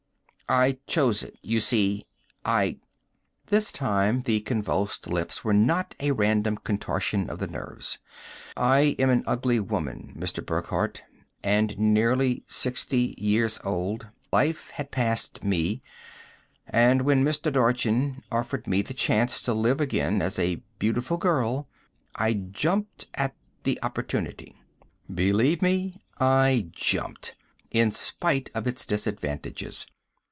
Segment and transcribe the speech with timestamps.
[0.49, 2.07] I chose it, you see.
[2.43, 2.75] I"
[3.51, 7.99] this time the convulsed lips were not a random contortion of the nerves
[8.57, 10.45] "I was an ugly woman, Mr.
[10.45, 11.03] Burckhardt,
[11.41, 14.09] and nearly sixty years old.
[14.33, 15.81] Life had passed me.
[16.67, 17.49] And when Mr.
[17.49, 21.69] Dorchin offered me the chance to live again as a beautiful girl,
[22.15, 24.57] I jumped at the opportunity.
[25.13, 27.35] Believe me, I jumped,
[27.71, 29.87] in spite of its disadvantages.